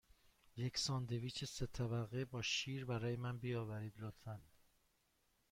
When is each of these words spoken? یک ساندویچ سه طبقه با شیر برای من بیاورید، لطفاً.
یک 0.57 0.77
ساندویچ 0.77 1.43
سه 1.45 1.67
طبقه 1.67 2.25
با 2.25 2.41
شیر 2.41 2.85
برای 2.85 3.15
من 3.15 3.37
بیاورید، 3.37 3.93
لطفاً. 3.97 4.41